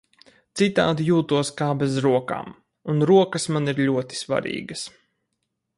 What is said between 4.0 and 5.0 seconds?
svarīgas.